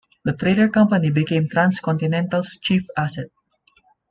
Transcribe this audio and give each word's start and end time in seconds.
The 0.25 0.33
trailer 0.33 0.67
company 0.67 1.11
became 1.11 1.47
Trans 1.47 1.79
Continental's 1.79 2.57
chief 2.59 2.87
asset. 2.97 3.27